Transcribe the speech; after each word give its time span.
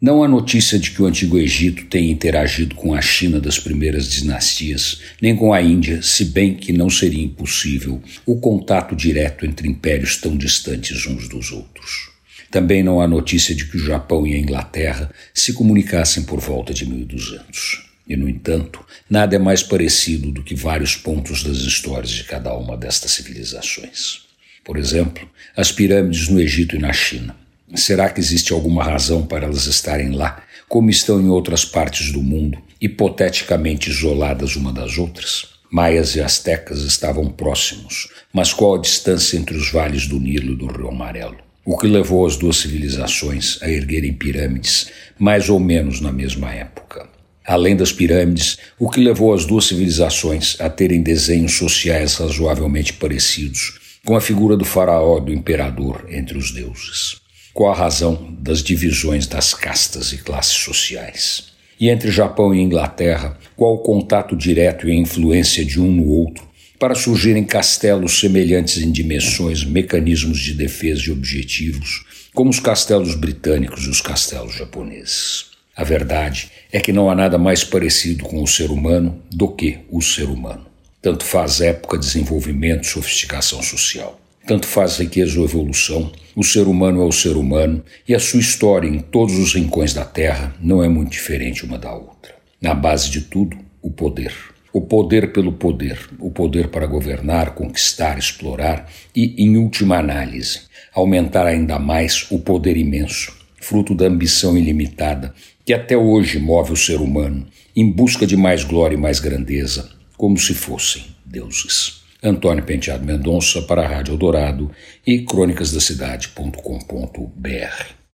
Não 0.00 0.22
há 0.22 0.28
notícia 0.28 0.78
de 0.78 0.92
que 0.92 1.02
o 1.02 1.06
Antigo 1.06 1.36
Egito 1.36 1.86
tenha 1.86 2.12
interagido 2.12 2.76
com 2.76 2.94
a 2.94 3.00
China 3.00 3.40
das 3.40 3.58
primeiras 3.58 4.08
dinastias, 4.08 5.00
nem 5.20 5.34
com 5.34 5.52
a 5.52 5.60
Índia, 5.60 6.02
se 6.02 6.26
bem 6.26 6.54
que 6.54 6.72
não 6.72 6.88
seria 6.88 7.24
impossível 7.24 8.00
o 8.24 8.38
contato 8.38 8.94
direto 8.94 9.44
entre 9.44 9.68
impérios 9.68 10.16
tão 10.16 10.36
distantes 10.36 11.04
uns 11.04 11.28
dos 11.28 11.50
outros. 11.50 12.12
Também 12.48 12.80
não 12.80 13.00
há 13.00 13.08
notícia 13.08 13.52
de 13.52 13.64
que 13.64 13.76
o 13.76 13.84
Japão 13.84 14.24
e 14.24 14.34
a 14.34 14.38
Inglaterra 14.38 15.10
se 15.34 15.52
comunicassem 15.52 16.22
por 16.22 16.38
volta 16.38 16.72
de 16.72 16.86
1200. 16.86 17.90
E, 18.08 18.14
no 18.14 18.28
entanto, 18.28 18.78
nada 19.10 19.34
é 19.34 19.38
mais 19.40 19.64
parecido 19.64 20.30
do 20.30 20.44
que 20.44 20.54
vários 20.54 20.94
pontos 20.94 21.42
das 21.42 21.56
histórias 21.56 22.12
de 22.12 22.22
cada 22.22 22.54
uma 22.54 22.76
destas 22.76 23.10
civilizações. 23.10 24.20
Por 24.64 24.76
exemplo, 24.76 25.28
as 25.56 25.72
pirâmides 25.72 26.28
no 26.28 26.40
Egito 26.40 26.76
e 26.76 26.78
na 26.78 26.92
China 26.92 27.34
Será 27.74 28.08
que 28.08 28.20
existe 28.20 28.52
alguma 28.52 28.82
razão 28.82 29.26
para 29.26 29.44
elas 29.44 29.66
estarem 29.66 30.12
lá, 30.12 30.42
como 30.68 30.88
estão 30.88 31.20
em 31.20 31.28
outras 31.28 31.64
partes 31.64 32.10
do 32.12 32.22
mundo, 32.22 32.58
hipoteticamente 32.80 33.90
isoladas 33.90 34.56
uma 34.56 34.72
das 34.72 34.96
outras? 34.96 35.46
Maias 35.70 36.16
e 36.16 36.20
astecas 36.20 36.80
estavam 36.80 37.28
próximos, 37.28 38.08
mas 38.32 38.54
qual 38.54 38.76
a 38.76 38.80
distância 38.80 39.36
entre 39.36 39.54
os 39.54 39.70
vales 39.70 40.06
do 40.06 40.18
Nilo 40.18 40.54
e 40.54 40.56
do 40.56 40.66
Rio 40.66 40.88
Amarelo? 40.88 41.36
O 41.62 41.76
que 41.76 41.86
levou 41.86 42.26
as 42.26 42.36
duas 42.36 42.56
civilizações 42.56 43.58
a 43.60 43.68
erguerem 43.68 44.14
pirâmides 44.14 44.90
mais 45.18 45.50
ou 45.50 45.60
menos 45.60 46.00
na 46.00 46.10
mesma 46.10 46.50
época? 46.54 47.06
Além 47.44 47.76
das 47.76 47.92
pirâmides, 47.92 48.56
o 48.78 48.88
que 48.88 49.00
levou 49.00 49.34
as 49.34 49.44
duas 49.44 49.66
civilizações 49.66 50.56
a 50.58 50.70
terem 50.70 51.02
desenhos 51.02 51.58
sociais 51.58 52.14
razoavelmente 52.14 52.94
parecidos 52.94 53.78
com 54.06 54.16
a 54.16 54.20
figura 54.22 54.56
do 54.56 54.64
faraó 54.64 55.20
do 55.20 55.32
imperador 55.32 56.06
entre 56.08 56.38
os 56.38 56.50
deuses? 56.50 57.27
Qual 57.58 57.72
a 57.72 57.76
razão 57.76 58.36
das 58.38 58.62
divisões 58.62 59.26
das 59.26 59.52
castas 59.52 60.12
e 60.12 60.18
classes 60.18 60.58
sociais. 60.58 61.46
E 61.80 61.90
entre 61.90 62.08
Japão 62.08 62.54
e 62.54 62.60
Inglaterra, 62.60 63.36
qual 63.56 63.74
o 63.74 63.78
contato 63.78 64.36
direto 64.36 64.88
e 64.88 64.92
a 64.92 64.94
influência 64.94 65.64
de 65.64 65.80
um 65.80 65.90
no 65.90 66.08
outro 66.08 66.46
para 66.78 66.94
surgirem 66.94 67.42
castelos 67.42 68.20
semelhantes 68.20 68.80
em 68.80 68.92
dimensões, 68.92 69.64
mecanismos 69.64 70.38
de 70.38 70.54
defesa 70.54 71.08
e 71.08 71.10
objetivos, 71.10 72.04
como 72.32 72.48
os 72.48 72.60
castelos 72.60 73.16
britânicos 73.16 73.86
e 73.86 73.88
os 73.88 74.00
castelos 74.00 74.54
japoneses. 74.54 75.46
A 75.74 75.82
verdade 75.82 76.52
é 76.70 76.78
que 76.78 76.92
não 76.92 77.10
há 77.10 77.14
nada 77.16 77.38
mais 77.38 77.64
parecido 77.64 78.22
com 78.22 78.40
o 78.40 78.46
ser 78.46 78.70
humano 78.70 79.20
do 79.32 79.48
que 79.48 79.80
o 79.90 80.00
ser 80.00 80.28
humano. 80.28 80.64
Tanto 81.02 81.24
faz 81.24 81.60
época, 81.60 81.98
desenvolvimento, 81.98 82.86
sofisticação 82.86 83.60
social. 83.64 84.20
Tanto 84.48 84.66
faz 84.66 84.96
riqueza 84.96 85.38
ou 85.38 85.44
evolução, 85.44 86.10
o 86.34 86.42
ser 86.42 86.66
humano 86.66 87.02
é 87.02 87.04
o 87.04 87.12
ser 87.12 87.36
humano 87.36 87.84
e 88.08 88.14
a 88.14 88.18
sua 88.18 88.40
história 88.40 88.88
em 88.88 88.98
todos 88.98 89.38
os 89.38 89.52
rincões 89.52 89.92
da 89.92 90.06
Terra 90.06 90.56
não 90.58 90.82
é 90.82 90.88
muito 90.88 91.10
diferente 91.10 91.66
uma 91.66 91.76
da 91.76 91.92
outra. 91.92 92.34
Na 92.58 92.72
base 92.72 93.10
de 93.10 93.20
tudo, 93.20 93.58
o 93.82 93.90
poder. 93.90 94.32
O 94.72 94.80
poder 94.80 95.34
pelo 95.34 95.52
poder, 95.52 95.98
o 96.18 96.30
poder 96.30 96.68
para 96.68 96.86
governar, 96.86 97.54
conquistar, 97.54 98.16
explorar 98.16 98.90
e, 99.14 99.34
em 99.36 99.58
última 99.58 99.98
análise, 99.98 100.60
aumentar 100.94 101.44
ainda 101.46 101.78
mais 101.78 102.26
o 102.30 102.38
poder 102.38 102.78
imenso, 102.78 103.36
fruto 103.60 103.94
da 103.94 104.06
ambição 104.06 104.56
ilimitada 104.56 105.34
que 105.62 105.74
até 105.74 105.94
hoje 105.94 106.38
move 106.38 106.72
o 106.72 106.76
ser 106.76 107.02
humano 107.02 107.46
em 107.76 107.92
busca 107.92 108.26
de 108.26 108.34
mais 108.34 108.64
glória 108.64 108.94
e 108.94 108.98
mais 108.98 109.20
grandeza, 109.20 109.90
como 110.16 110.38
se 110.38 110.54
fossem 110.54 111.04
deuses. 111.26 111.97
Antônio 112.22 112.64
Penteado 112.64 113.04
Mendonça 113.04 113.62
para 113.62 113.82
a 113.82 113.88
Rádio 113.88 114.12
Eldorado 114.12 114.70
e 115.06 115.22
crônicasdacidade.com.br. 115.22 117.97